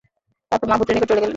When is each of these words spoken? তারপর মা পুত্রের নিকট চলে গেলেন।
তারপর 0.51 0.67
মা 0.67 0.75
পুত্রের 0.77 0.95
নিকট 0.95 1.09
চলে 1.09 1.19
গেলেন। 1.19 1.29